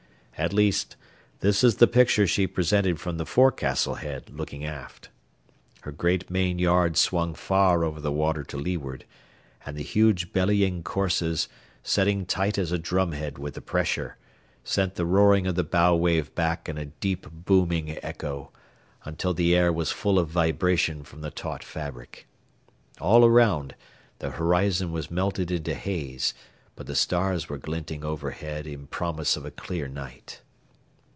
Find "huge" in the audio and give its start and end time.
9.83-10.33